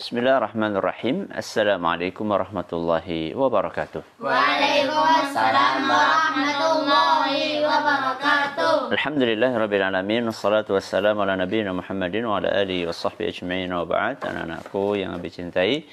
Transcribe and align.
Bismillahirrahmanirrahim. 0.00 1.28
Assalamualaikum 1.28 2.24
warahmatullahi 2.24 3.36
wabarakatuh. 3.36 4.00
Waalaikumsalam 4.16 5.84
warahmatullahi 5.84 7.60
wabarakatuh. 7.60 8.96
Alhamdulillah 8.96 9.52
rabbil 9.52 9.84
alamin. 9.84 10.24
Wassalatu 10.24 10.72
wassalamu 10.72 11.20
ala 11.20 11.36
nabiyina 11.36 11.76
Muhammadin 11.76 12.24
wa 12.24 12.40
ala 12.40 12.48
alihi 12.48 12.88
wa 12.88 12.96
sahbihi 12.96 13.28
ajma'in 13.28 13.68
wa 13.68 13.84
ba'd. 13.84 14.24
Anak-anakku 14.24 14.96
yang 14.96 15.20
cintai 15.20 15.84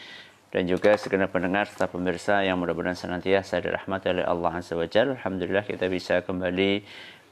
dan 0.56 0.64
juga 0.72 0.96
segenap 0.96 1.36
pendengar 1.36 1.68
serta 1.68 1.92
pemirsa 1.92 2.48
yang 2.48 2.64
mudah-mudahan 2.64 2.96
senantiasa 2.96 3.60
dirahmati 3.60 4.08
oleh 4.08 4.24
Allah 4.24 4.56
Azza 4.56 4.80
wa 4.80 4.88
Jalla. 4.88 5.20
Alhamdulillah 5.20 5.68
kita 5.68 5.92
bisa 5.92 6.24
kembali 6.24 6.80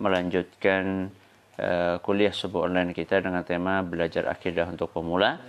melanjutkan 0.04 1.08
uh, 1.56 2.04
kuliah 2.04 2.36
subuh 2.36 2.68
online 2.68 2.92
kita 2.92 3.24
dengan 3.24 3.48
tema 3.48 3.80
belajar 3.80 4.28
akidah 4.28 4.68
untuk 4.68 4.92
pemula. 4.92 5.40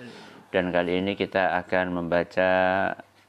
Dan 0.50 0.70
kali 0.70 1.02
ini 1.02 1.18
kita 1.18 1.58
akan 1.66 2.02
membaca 2.02 2.50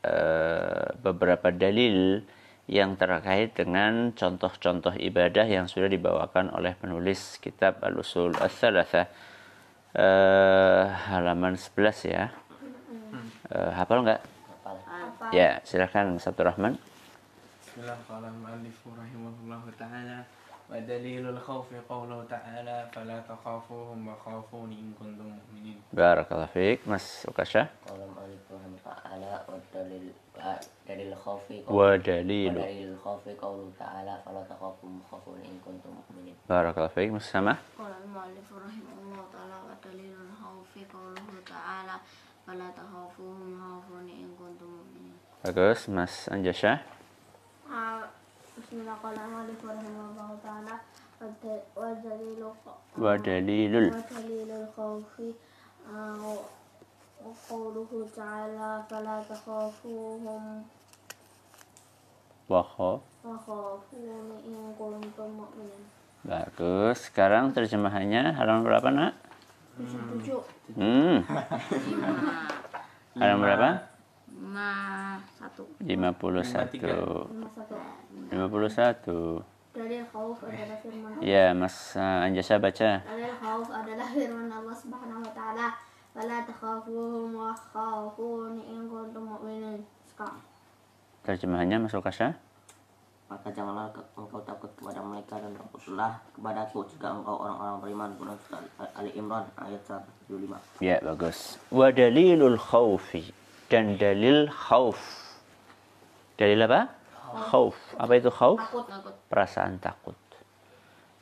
uh, 0.06 0.86
beberapa 1.02 1.50
dalil 1.50 2.22
yang 2.68 3.00
terkait 3.00 3.56
dengan 3.56 4.12
contoh-contoh 4.12 4.92
ibadah 5.00 5.48
yang 5.48 5.72
sudah 5.72 5.88
dibawakan 5.88 6.52
oleh 6.52 6.76
penulis 6.76 7.40
kitab 7.40 7.80
Al-Usul 7.80 8.36
Ats-Tsalatsah 8.36 9.08
uh, 9.96 10.84
halaman 11.10 11.56
11 11.56 12.12
ya. 12.12 12.36
Uh, 13.48 13.72
hafal 13.72 14.04
nggak? 14.04 14.20
Ya, 15.32 15.64
silakan 15.64 16.20
Sabtu 16.20 16.44
Rahman. 16.44 16.76
Bismillahirrahmanirrahim. 17.64 20.37
Rahimahullah 20.67 20.67
taala. 20.67 20.67
ودليل 20.73 21.28
الخوف 21.28 21.69
قوله 21.89 22.25
تعالى 22.33 22.77
فلا 22.97 23.19
تخافوهم 23.28 24.09
وخافوني 24.09 24.77
إن 24.81 24.92
كنتم 24.98 25.27
مؤمنين 25.37 25.78
Barakallahu 25.92 26.48
fiik. 26.48 26.78
Mas 26.89 27.27
Ukasha. 27.28 27.69
قال 27.89 28.01
المؤلف 28.01 28.42
رحمه 28.48 28.73
الله 28.73 28.81
تعالى 28.84 29.33
والدليل 29.48 30.06
دليل 30.89 31.09
الخوف 31.12 31.45
Wa 31.69 31.98
dalilu. 32.01 32.56
ودليل 32.56 32.89
الخوف 32.97 33.25
قوله 33.28 33.69
تعالى 33.78 34.15
فلا 34.25 34.42
تخافوا 34.48 34.91
وخافون 35.05 35.39
إن 35.45 35.56
كنتم 35.67 35.91
مؤمنين 35.92 36.34
Barakallahu 36.48 36.95
fiik. 36.97 37.11
Mas 37.12 37.27
Sama. 37.28 37.55
قال 37.77 37.92
المؤلف 38.09 38.47
رحمه 38.48 38.97
الله 39.03 39.23
تعالى 39.33 39.56
ودليل 39.69 40.17
الخوف 40.25 40.73
قوله 40.89 41.27
تعالى 41.47 41.97
فلا 42.48 42.69
تخافوهم 42.73 43.48
وخافوني 43.61 44.12
إن 44.25 44.31
كنتم 44.41 44.69
مؤمنين 44.73 45.15
Bagus. 45.45 45.91
Mas 45.92 46.31
Anjasha. 46.33 46.81
ودليل 51.77 52.42
Wa 52.98 53.15
dalilul. 53.17 53.89
ودليل 53.95 54.51
الخوف 54.51 55.12
آه، 55.89 56.39
وقوله 57.25 57.91
تعالى 58.17 58.70
فلا 58.91 59.17
تخافوهم 59.31 60.42
Wa 62.51 62.62
kha. 62.62 62.92
وخافوني 63.23 64.11
إن 64.51 64.75
كنتم 64.78 65.28
مؤمنين 65.31 65.84
Bagus. 66.23 67.11
Sekarang 67.11 67.51
terjemahannya 67.51 68.39
halaman 68.39 68.62
berapa, 68.62 68.89
Nak? 68.95 69.12
tujuh 69.75 70.39
Hmm. 70.78 71.19
Halaman 73.19 73.42
berapa? 73.42 73.70
lima 74.33 74.73
satu 75.39 75.62
51. 75.83 78.06
lima 78.31 78.70
satu 78.70 79.39
51. 79.42 79.78
dalil 79.78 80.03
khauf 80.09 80.38
adalah 80.44 80.78
firman 80.81 81.12
Ya, 81.22 81.53
Mas 81.53 81.75
uh, 81.94 82.25
Anjasha 82.25 82.57
baca. 82.57 83.02
dalil 83.06 83.34
khauf 83.38 83.68
adalah 83.69 84.07
firman 84.09 84.50
Allah 84.50 84.75
Subhanahu 84.75 85.22
wa 85.22 85.31
taala 85.31 85.68
fala 86.12 86.38
takhafuhum 86.44 87.29
wa 87.31 87.53
khafuni 87.53 88.63
in 88.68 88.90
kuntum 88.90 89.24
mu'minin 89.38 89.79
sekarang 90.09 90.41
Terjemahannya 91.22 91.78
Mas 91.85 91.94
Ukasha. 91.94 92.34
maka 93.28 93.52
janganlah 93.52 93.91
engkau 94.16 94.40
takut 94.47 94.72
kepada 94.79 95.03
mereka 95.03 95.35
dan 95.35 95.52
takutlah 95.52 96.16
kepadaku 96.31 96.79
jika 96.88 97.12
engkau 97.12 97.35
orang-orang 97.44 97.75
beriman 97.84 98.09
Quran 98.16 98.40
Ali 98.96 99.12
Imran 99.13 99.44
ayat 99.59 99.84
175 100.31 100.79
Ya, 100.79 100.96
bagus. 101.03 101.59
Wa 101.68 101.91
dalilul 101.91 102.56
khaufi. 102.56 103.28
Dan 103.68 104.00
dalil 104.00 104.47
khauf. 104.47 104.96
Dalil 106.40 106.63
apa? 106.63 106.88
Khauf. 107.28 107.76
Apa 108.00 108.14
itu 108.16 108.32
khauf? 108.32 108.60
takut 108.60 108.86
takut 108.88 109.14
Perasaan 109.28 109.78
takut. 109.84 110.18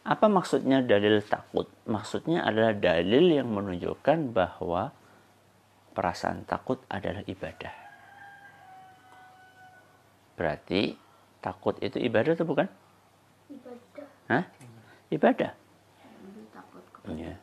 Apa 0.05 0.29
maksudnya 0.29 0.85
dalil 0.85 1.17
takut? 1.25 1.65
Maksudnya 1.89 2.45
adalah 2.45 2.77
dalil 2.77 3.25
yang 3.41 3.49
menunjukkan 3.49 4.29
bahwa 4.29 4.93
perasaan 5.97 6.45
takut 6.45 6.77
adalah 6.93 7.25
ibadah. 7.25 7.73
Berarti 10.37 10.93
takut 11.41 11.79
itu 11.81 11.97
ibadah 11.97 12.37
atau 12.37 12.45
bukan? 12.45 12.67
ibadah 13.49 14.05
Hah? 14.29 14.43
Ibadah. 15.09 15.51
Ya. 17.13 17.33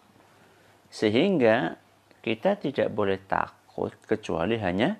Sehingga 0.92 1.78
kita 2.22 2.58
tidak 2.58 2.94
boleh 2.94 3.18
takut 3.26 3.94
kecuali 4.06 4.58
hanya 4.58 4.98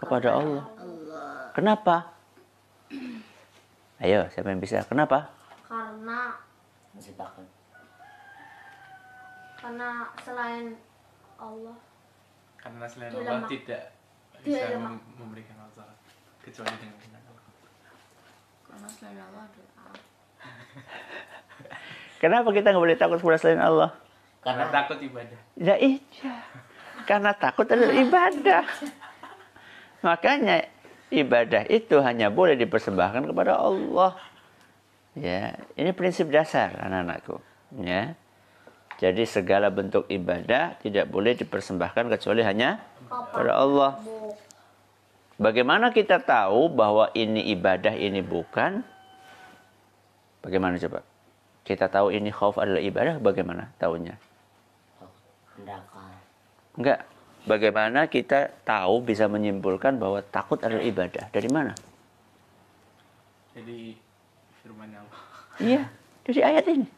kepada 0.00 0.38
Allah. 0.38 0.64
Kenapa? 1.54 2.13
Ayo, 4.04 4.28
siapa 4.28 4.52
yang 4.52 4.60
bisa? 4.60 4.84
Kenapa? 4.84 5.32
karena 5.64 6.36
masih 6.94 7.16
takut 7.18 7.48
karena 9.58 10.06
selain 10.22 10.66
Allah 11.40 11.74
karena 12.60 12.84
selain 12.86 13.10
Dia 13.10 13.18
Allah 13.24 13.34
lemah. 13.40 13.50
tidak 13.50 13.82
Dia 14.44 14.46
bisa 14.46 14.66
lemah. 14.76 14.92
mem- 14.94 15.04
memberikan 15.18 15.56
al 15.58 15.70
kecuali 16.44 16.74
dengan 16.78 17.22
Allah. 17.26 17.44
karena 18.68 18.88
selain 18.92 19.18
Allah 19.18 19.42
ada 19.48 19.62
Kenapa 22.22 22.48
kita 22.52 22.70
nggak 22.72 22.84
boleh 22.84 22.96
takut 23.00 23.18
kepada 23.20 23.38
selain 23.40 23.60
Allah? 23.60 23.90
Karena 24.44 24.64
takut 24.68 24.96
ibadah. 25.00 25.40
Ya 25.56 25.76
iya. 25.76 26.00
Karena 27.04 27.32
takut 27.36 27.68
adalah 27.68 27.92
ibadah. 27.92 28.64
Makanya 30.06 30.64
ibadah 31.22 31.62
itu 31.70 32.02
hanya 32.02 32.32
boleh 32.32 32.58
dipersembahkan 32.58 33.30
kepada 33.30 33.54
Allah. 33.58 34.18
Ya, 35.14 35.54
ini 35.78 35.94
prinsip 35.94 36.26
dasar 36.34 36.74
anak-anakku. 36.82 37.38
Ya. 37.78 38.18
Jadi 38.98 39.26
segala 39.26 39.70
bentuk 39.74 40.06
ibadah 40.06 40.78
tidak 40.78 41.10
boleh 41.10 41.34
dipersembahkan 41.34 42.10
kecuali 42.14 42.42
hanya 42.46 42.82
kepada 43.10 43.52
Allah. 43.58 43.98
Bagaimana 45.34 45.90
kita 45.90 46.22
tahu 46.22 46.70
bahwa 46.70 47.10
ini 47.10 47.50
ibadah, 47.54 47.94
ini 47.98 48.22
bukan? 48.22 48.86
Bagaimana 50.46 50.78
coba? 50.78 51.02
Kita 51.66 51.90
tahu 51.90 52.14
ini 52.14 52.30
khauf 52.30 52.54
adalah 52.54 52.78
ibadah, 52.78 53.18
bagaimana 53.18 53.74
tahunya? 53.82 54.14
Enggak. 56.78 57.13
Bagaimana 57.44 58.08
kita 58.08 58.48
tahu 58.64 59.04
bisa 59.04 59.28
menyimpulkan 59.28 60.00
bahwa 60.00 60.24
takut 60.24 60.60
adalah 60.64 60.80
ibadah? 60.80 61.28
Dari 61.28 61.48
mana? 61.52 61.76
Jadi 63.52 63.94
firman 64.64 64.88
Allah. 64.96 65.20
Iya, 65.60 65.82
dari 66.24 66.40
ayat 66.40 66.64
ini. 66.72 66.88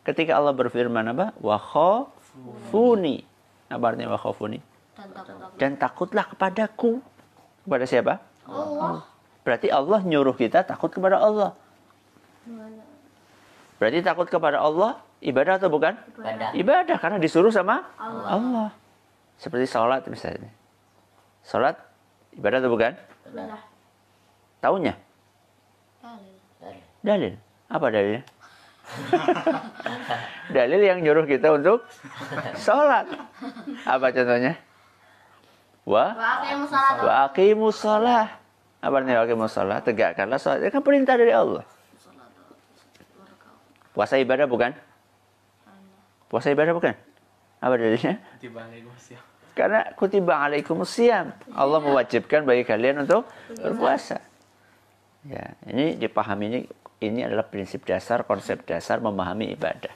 Ketika 0.00 0.40
Allah 0.40 0.56
berfirman 0.56 1.12
apa? 1.12 1.36
Wa 1.38 1.60
khafuni. 1.60 3.22
Apa 3.68 3.92
artinya 3.92 4.16
wa 4.16 4.20
khafuni? 4.20 4.58
dan 5.00 5.08
takut 5.16 5.36
takut 5.36 5.56
Dan 5.56 5.70
takutlah 5.76 6.26
kepadaku. 6.28 6.92
Kepada 7.64 7.84
siapa? 7.84 8.14
Allah 8.48 9.04
Berarti 9.40 9.68
Allah 9.72 10.00
nyuruh 10.04 10.36
kita 10.36 10.64
takut 10.64 10.92
kepada 10.92 11.16
Allah. 11.20 11.56
Berarti 13.80 13.98
takut 14.04 14.28
kepada 14.28 14.60
Allah 14.60 15.00
ibadah 15.24 15.56
atau 15.56 15.72
bukan? 15.72 15.96
ibadah 16.20 16.52
Ibadah 16.52 16.96
karena 17.00 17.16
disuruh 17.16 17.52
sama 17.52 17.88
Allah. 17.96 18.72
Seperti 19.40 19.64
sholat 19.64 20.04
misalnya. 20.04 20.52
Sholat 21.40 21.80
ibadah 22.36 22.60
atau 22.60 22.68
bukan? 22.68 22.92
ibadah 23.32 23.64
Tahunya? 24.60 24.94
dalil 26.04 26.36
Dalil. 27.00 27.34
Apa 27.72 27.86
dalilnya? 27.88 28.22
Dalil 30.56 30.80
yang 30.82 31.00
nyuruh 31.00 31.24
kita 31.24 31.56
untuk 31.56 31.88
sholat. 32.60 33.08
Apa 33.88 34.12
contohnya? 34.12 34.60
Wa 35.88 36.12
aqimus 37.32 37.80
sholah. 37.80 38.28
Apa 38.84 38.94
artinya 39.00 39.22
wa 39.22 39.24
aqimus 39.24 39.52
sholah? 39.56 39.78
Tegakkanlah 39.80 40.36
sholat. 40.36 40.68
Itu 40.68 40.76
kan 40.76 40.84
perintah 40.84 41.16
dari 41.16 41.32
Allah. 41.32 41.64
Puasa 43.96 44.20
ibadah 44.20 44.44
bukan? 44.44 44.76
Puasa 46.28 46.52
ibadah 46.52 46.76
bukan? 46.76 46.94
Apa 47.64 47.74
dalilnya? 47.80 48.20
Tiba 48.36 48.60
Waalaikumsalam. 48.64 49.29
Karena 49.60 49.84
kutiba 49.92 50.40
alaikumusiyam. 50.40 51.36
Allah 51.52 51.80
mewajibkan 51.84 52.48
bagi 52.48 52.64
kalian 52.64 53.04
untuk 53.04 53.28
berpuasa. 53.60 54.24
Ya, 55.28 55.52
ini 55.68 56.00
dipahami 56.00 56.44
ini 56.48 56.60
ini 57.04 57.20
adalah 57.20 57.44
prinsip 57.44 57.84
dasar, 57.84 58.24
konsep 58.24 58.64
dasar 58.64 59.04
memahami 59.04 59.52
ibadah. 59.52 59.92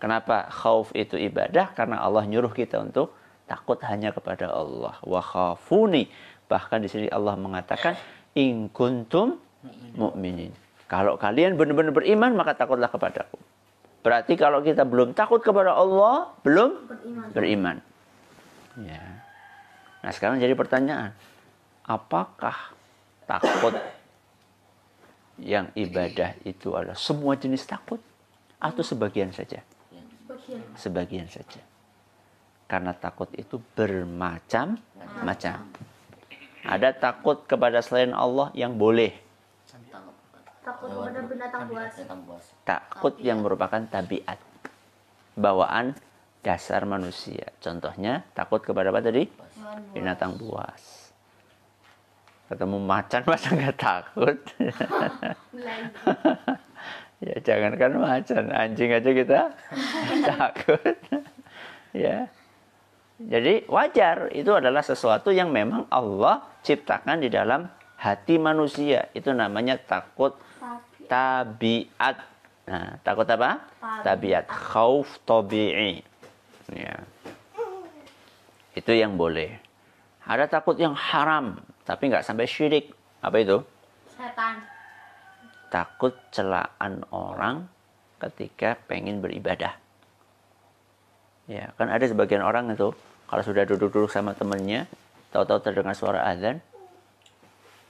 Kenapa 0.00 0.48
khauf 0.48 0.88
itu 0.96 1.20
ibadah? 1.20 1.76
Karena 1.76 2.00
Allah 2.00 2.24
nyuruh 2.24 2.52
kita 2.52 2.80
untuk 2.80 3.12
takut 3.44 3.76
hanya 3.84 4.16
kepada 4.16 4.48
Allah. 4.48 4.96
Wa 5.04 5.20
khafuni. 5.20 6.08
Bahkan 6.48 6.80
di 6.80 6.88
sini 6.88 7.06
Allah 7.12 7.36
mengatakan 7.36 7.92
in 8.32 8.72
kuntum 8.72 9.36
mu'minin. 10.00 10.52
Kalau 10.88 11.20
kalian 11.20 11.60
benar-benar 11.60 11.92
beriman 11.92 12.32
maka 12.32 12.56
takutlah 12.56 12.88
kepadaku. 12.88 13.36
Berarti 14.00 14.32
kalau 14.38 14.64
kita 14.64 14.86
belum 14.86 15.12
takut 15.12 15.44
kepada 15.44 15.76
Allah, 15.76 16.32
belum 16.40 16.88
beriman. 17.36 17.95
Ya. 18.76 19.24
Nah, 20.04 20.12
sekarang 20.12 20.36
jadi 20.36 20.52
pertanyaan, 20.52 21.16
apakah 21.88 22.76
takut 23.24 23.74
yang 25.40 25.72
ibadah 25.76 26.36
itu 26.44 26.72
adalah 26.76 26.96
semua 26.96 27.36
jenis 27.36 27.64
takut 27.64 28.00
atau 28.60 28.82
sebagian 28.84 29.32
saja? 29.32 29.64
Bagian. 30.28 30.60
Sebagian 30.76 31.28
saja. 31.28 31.60
Karena 32.66 32.92
takut 32.92 33.30
itu 33.38 33.62
bermacam-macam. 33.78 35.56
Ada 36.66 36.90
takut 36.98 37.46
kepada 37.46 37.78
selain 37.78 38.10
Allah 38.10 38.50
yang 38.58 38.74
boleh. 38.74 39.14
Takut 40.66 40.90
kepada 40.90 41.22
binatang 41.22 41.62
buas. 41.70 41.94
Binatang 41.94 42.20
buas. 42.26 42.44
Takut 42.66 43.14
yang 43.22 43.38
merupakan 43.38 43.78
tabiat. 43.86 44.34
Bawaan 45.38 45.94
dasar 46.46 46.86
manusia. 46.86 47.50
Contohnya 47.58 48.22
takut 48.30 48.62
kepada 48.62 48.94
apa 48.94 49.02
tadi? 49.02 49.26
Binatang 49.90 50.38
buas. 50.38 51.10
Ketemu 52.46 52.78
macan 52.78 53.26
masa 53.26 53.48
nggak 53.50 53.74
takut? 53.74 54.38
Ya 57.16 57.32
jangankan 57.40 57.96
macan, 57.96 58.52
anjing 58.52 58.92
aja 58.92 59.08
kita 59.08 59.40
takut. 60.28 60.96
ya. 62.04 62.28
Jadi 63.16 63.64
wajar 63.72 64.28
itu 64.36 64.52
adalah 64.52 64.84
sesuatu 64.84 65.32
yang 65.32 65.48
memang 65.48 65.88
Allah 65.88 66.44
ciptakan 66.60 67.24
di 67.24 67.32
dalam 67.32 67.64
hati 67.96 68.36
manusia. 68.36 69.08
Itu 69.16 69.32
namanya 69.32 69.80
takut 69.80 70.36
tabiat. 71.08 72.20
Nah, 72.68 73.00
takut 73.00 73.24
apa? 73.24 73.64
Tabiat. 74.04 74.52
Khauf 74.52 75.08
tabi'i. 75.24 76.04
Ya. 76.74 77.06
Itu 78.74 78.92
yang 78.92 79.14
boleh. 79.14 79.58
Ada 80.26 80.50
takut 80.50 80.74
yang 80.74 80.92
haram, 80.98 81.62
tapi 81.86 82.10
nggak 82.10 82.26
sampai 82.26 82.50
syirik. 82.50 82.90
Apa 83.22 83.38
itu? 83.38 83.62
setan. 84.16 84.64
Takut 85.68 86.14
celaan 86.32 87.04
orang 87.12 87.68
ketika 88.22 88.80
pengen 88.88 89.20
beribadah. 89.20 89.76
Ya, 91.46 91.70
kan 91.78 91.92
ada 91.92 92.02
sebagian 92.02 92.42
orang 92.42 92.74
itu 92.74 92.90
kalau 93.30 93.42
sudah 93.42 93.62
duduk-duduk 93.68 94.10
sama 94.10 94.34
temennya, 94.34 94.90
tahu-tahu 95.30 95.62
terdengar 95.62 95.94
suara 95.94 96.26
azan, 96.26 96.58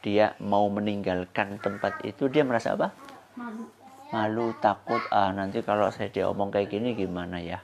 dia 0.04 0.36
mau 0.42 0.68
meninggalkan 0.68 1.56
tempat 1.60 2.04
itu, 2.04 2.28
dia 2.28 2.44
merasa 2.44 2.76
apa? 2.76 2.92
Malu. 3.36 3.64
malu, 4.12 4.46
takut, 4.62 5.02
ah 5.12 5.32
nanti 5.32 5.60
kalau 5.60 5.92
saya 5.92 6.08
diomong 6.08 6.48
kayak 6.48 6.72
gini 6.72 6.96
gimana 6.96 7.40
ya? 7.40 7.60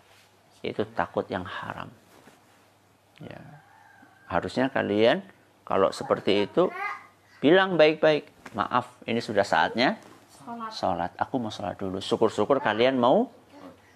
Itu 0.62 0.86
takut 0.94 1.26
yang 1.26 1.42
haram. 1.42 1.90
Ya. 3.18 3.42
Harusnya 4.30 4.70
kalian 4.72 5.20
kalau 5.66 5.90
seperti 5.92 6.46
itu 6.48 6.70
bilang 7.42 7.74
baik-baik, 7.74 8.30
maaf 8.54 8.88
ini 9.04 9.18
sudah 9.18 9.44
saatnya 9.44 9.98
sholat. 10.70 11.12
Aku 11.18 11.38
mau 11.42 11.50
sholat 11.50 11.78
dulu. 11.78 11.98
Syukur-syukur 11.98 12.62
kalian 12.62 12.98
mau 12.98 13.30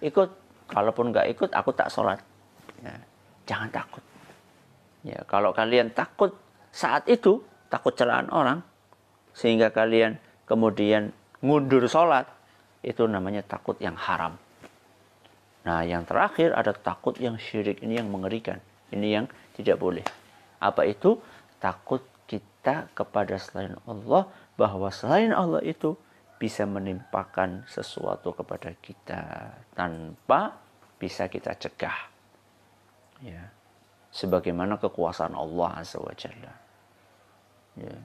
ikut. 0.03 0.45
Kalaupun 0.67 1.15
nggak 1.15 1.31
ikut, 1.31 1.49
aku 1.55 1.71
tak 1.71 1.87
sholat. 1.87 2.19
Ya. 2.83 2.99
Jangan 3.47 3.71
takut. 3.71 4.03
Ya, 5.07 5.23
kalau 5.23 5.55
kalian 5.55 5.95
takut 5.95 6.35
saat 6.75 7.07
itu, 7.07 7.39
takut 7.71 7.95
celaan 7.95 8.27
orang, 8.27 8.59
sehingga 9.31 9.71
kalian 9.71 10.19
kemudian 10.43 11.15
ngundur 11.39 11.87
sholat, 11.87 12.27
itu 12.83 13.07
namanya 13.07 13.39
takut 13.47 13.79
yang 13.79 13.95
haram. 13.95 14.35
Nah, 15.67 15.83
yang 15.83 16.07
terakhir 16.07 16.55
ada 16.55 16.71
takut 16.71 17.19
yang 17.19 17.35
syirik 17.35 17.83
ini 17.83 17.99
yang 17.99 18.07
mengerikan. 18.07 18.63
Ini 18.87 19.07
yang 19.19 19.25
tidak 19.59 19.75
boleh. 19.83 20.07
Apa 20.63 20.87
itu? 20.87 21.19
Takut 21.59 21.99
kita 22.23 22.87
kepada 22.95 23.35
selain 23.35 23.75
Allah 23.83 24.31
bahwa 24.55 24.87
selain 24.95 25.35
Allah 25.35 25.59
itu 25.67 25.99
bisa 26.39 26.63
menimpakan 26.63 27.67
sesuatu 27.67 28.31
kepada 28.31 28.71
kita 28.79 29.51
tanpa 29.75 30.55
bisa 30.95 31.27
kita 31.27 31.51
cegah. 31.59 31.99
Ya. 33.19 33.51
Sebagaimana 34.15 34.79
kekuasaan 34.79 35.35
Allah 35.35 35.83
Azza 35.83 35.99
wa 35.99 36.15
Jalla. 36.15 36.53
Ya. 37.75 37.97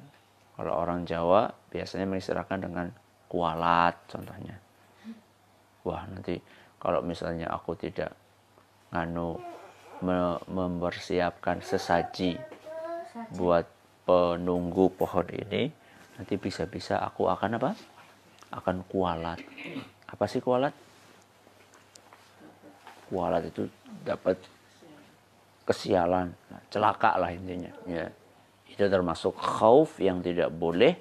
Kalau 0.58 0.74
orang 0.82 1.06
Jawa 1.06 1.46
biasanya 1.70 2.10
mengistilahkan 2.10 2.58
dengan 2.58 2.90
kualat 3.30 3.94
contohnya. 4.10 4.58
Wah, 5.82 6.06
nanti 6.10 6.38
kalau 6.82 6.98
misalnya 6.98 7.46
aku 7.46 7.78
tidak 7.78 8.10
nganu 8.90 9.38
me- 10.02 10.42
mempersiapkan 10.50 11.62
sesaji 11.62 12.34
buat 13.38 13.62
penunggu 14.02 14.90
pohon 14.98 15.30
ini, 15.30 15.70
nanti 16.18 16.34
bisa-bisa 16.34 16.98
aku 16.98 17.30
akan 17.30 17.62
apa? 17.62 17.70
Akan 18.50 18.82
kualat. 18.90 19.38
Apa 20.10 20.26
sih 20.26 20.42
kualat? 20.42 20.74
Kualat 23.06 23.46
itu 23.46 23.70
dapat 24.02 24.34
kesialan, 25.62 26.34
celaka 26.66 27.14
lah 27.14 27.30
intinya. 27.30 27.70
Ya. 27.86 28.10
Itu 28.66 28.90
termasuk 28.90 29.38
khauf 29.38 30.02
yang 30.02 30.18
tidak 30.18 30.50
boleh 30.50 30.98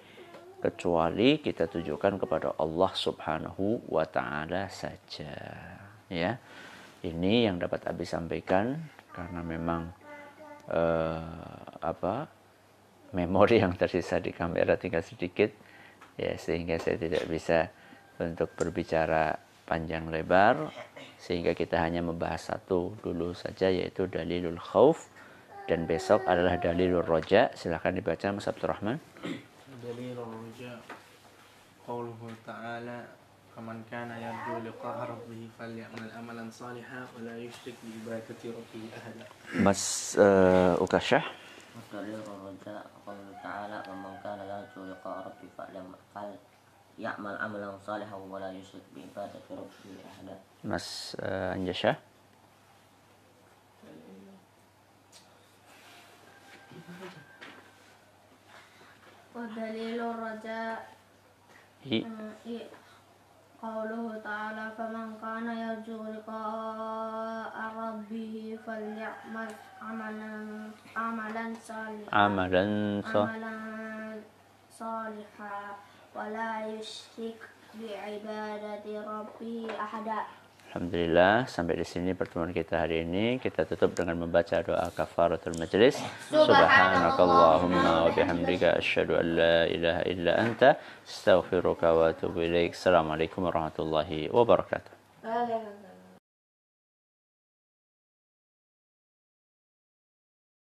kecuali 0.61 1.41
kita 1.41 1.65
tujukan 1.65 2.21
kepada 2.21 2.53
Allah 2.61 2.91
Subhanahu 2.93 3.89
wa 3.89 4.05
taala 4.05 4.69
saja. 4.69 5.33
Ya. 6.07 6.37
Ini 7.01 7.49
yang 7.49 7.57
dapat 7.57 7.89
Abi 7.89 8.05
sampaikan 8.05 8.77
karena 9.09 9.41
memang 9.41 9.89
eh, 10.69 11.57
apa? 11.81 12.41
memori 13.11 13.59
yang 13.59 13.75
tersisa 13.75 14.23
di 14.23 14.31
kamera 14.31 14.79
tinggal 14.79 15.03
sedikit 15.03 15.51
ya 16.15 16.35
sehingga 16.39 16.79
saya 16.79 16.95
tidak 16.95 17.27
bisa 17.27 17.67
untuk 18.19 18.55
berbicara 18.55 19.35
panjang 19.67 20.07
lebar 20.07 20.71
sehingga 21.19 21.51
kita 21.51 21.79
hanya 21.79 21.99
membahas 22.03 22.55
satu 22.55 22.95
dulu 23.03 23.35
saja 23.35 23.67
yaitu 23.67 24.07
dalilul 24.07 24.59
khauf 24.59 25.11
dan 25.67 25.87
besok 25.87 26.23
adalah 26.27 26.55
dalilul 26.55 27.03
roja 27.03 27.51
silahkan 27.55 27.95
dibaca 27.95 28.31
Mas 28.31 28.47
Abdul 28.47 28.71
فمن 33.60 33.88
كان 33.90 34.10
يرجو 34.12 34.68
لقاء 34.68 34.96
ربه 35.10 35.48
فليعمل 35.58 36.10
عملا 36.16 36.44
صالحا 36.52 37.06
ولا 37.16 37.38
يشرك 37.40 37.74
بعبادة 37.84 38.40
ربه 38.44 38.82
أحدا 38.98 39.24
Mas 39.64 40.12
eh, 40.20 40.76
Ukasyah 40.76 41.24
Dalil 41.92 42.20
roja 42.20 42.84
Allah 43.08 43.32
Ta'ala 43.40 43.78
Waman 43.88 44.16
kana 44.20 44.44
yarju 44.44 44.92
liqa 44.92 45.24
rabbi 45.24 45.48
fa'lam 45.56 45.88
fal 46.12 46.36
Ya'mal 47.00 47.36
amalan 47.40 47.76
salihan 47.80 48.20
wa 48.28 48.36
la 48.40 48.52
yusyrik 48.52 48.84
bi 48.92 49.00
ibadati 49.08 49.52
rabbi 49.56 50.04
ahada 50.04 50.36
Mas 50.60 51.16
eh, 51.24 51.56
Anjasyah 51.56 51.96
ودليل 59.36 60.00
الرجاء 60.00 60.96
I, 61.86 62.02
إيه. 62.46 62.66
قوله 63.61 64.17
تعالى 64.23 64.65
فمن 64.77 65.07
كان 65.21 65.47
يرجو 65.57 66.03
لقاء 66.03 67.55
ربه 67.77 68.59
فليعمل 68.65 69.51
عملا 69.81 70.33
عملا 70.95 71.53
صالحا. 71.61 72.17
عملا 72.17 72.65
صالحا. 74.69 75.59
ولا 76.15 76.67
يشرك 76.67 77.39
بعبادة 77.77 78.85
ربه 79.11 79.67
أحدا. 79.79 80.19
Alhamdulillah 80.71 81.51
sampai 81.51 81.75
di 81.75 81.83
sini 81.83 82.15
pertemuan 82.15 82.55
kita 82.55 82.87
hari 82.87 83.03
ini. 83.03 83.43
Kita 83.43 83.67
tutup 83.67 83.91
dengan 83.91 84.23
membaca 84.23 84.55
doa 84.63 84.87
kafaratul 84.95 85.59
majlis. 85.59 85.99
Subhanakallahumma 86.31 88.07
wa 88.07 88.09
bihamdika 88.15 88.79
asyhadu 88.79 89.19
an 89.19 89.35
la 89.35 89.67
ilaha 89.67 90.01
illa 90.07 90.31
anta 90.39 90.79
astaghfiruka 91.03 91.91
wa 91.91 92.15
atubu 92.15 92.47
ilaik. 92.47 92.71
Assalamualaikum 92.71 93.51
warahmatullahi 93.51 94.31
wabarakatuh. 94.31 94.95
Waalaikumsalam. 95.27 95.80